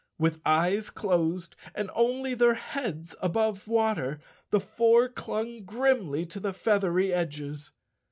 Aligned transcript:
With 0.17 0.41
eyes 0.47 0.89
closed, 0.89 1.55
and 1.75 1.91
only 1.93 2.33
their 2.33 2.55
heads 2.55 3.13
above 3.21 3.67
water, 3.67 4.19
the 4.49 4.59
four 4.59 5.07
clung 5.07 5.63
grimly 5.63 6.25
to 6.25 6.39
the 6.39 6.53
feathery 6.53 7.13
edges. 7.13 7.69